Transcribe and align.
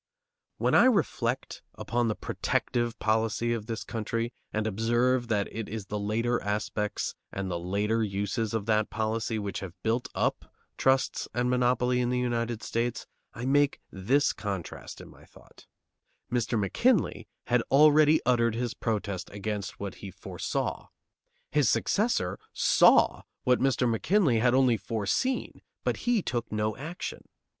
When 0.57 0.73
I 0.73 0.85
reflect 0.85 1.61
upon 1.75 2.07
the 2.07 2.15
"protective" 2.15 2.97
policy 2.97 3.53
of 3.53 3.67
this 3.67 3.83
country, 3.83 4.33
and 4.51 4.65
observe 4.65 5.27
that 5.27 5.47
it 5.51 5.69
is 5.69 5.85
the 5.85 5.99
later 5.99 6.41
aspects 6.41 7.13
and 7.31 7.51
the 7.51 7.59
later 7.59 8.01
uses 8.03 8.55
of 8.55 8.65
that 8.65 8.89
policy 8.89 9.37
which 9.37 9.59
have 9.59 9.79
built 9.83 10.07
up 10.15 10.51
trusts 10.75 11.27
and 11.35 11.51
monopoly 11.51 12.01
in 12.01 12.09
the 12.09 12.17
United 12.17 12.63
States, 12.63 13.05
I 13.35 13.45
make 13.45 13.79
this 13.91 14.33
contrast 14.33 15.01
in 15.01 15.07
my 15.07 15.23
thought: 15.23 15.67
Mr. 16.31 16.57
McKinley 16.59 17.27
had 17.45 17.61
already 17.69 18.21
uttered 18.25 18.55
his 18.55 18.73
protest 18.73 19.29
against 19.29 19.79
what 19.79 19.93
he 20.01 20.09
foresaw; 20.09 20.87
his 21.51 21.69
successor 21.69 22.39
saw 22.53 23.21
what 23.43 23.61
McKinley 23.61 24.39
had 24.39 24.55
only 24.55 24.77
foreseen, 24.77 25.61
but 25.83 25.97
he 26.07 26.23
took 26.23 26.51
no 26.51 26.75
action. 26.75 27.23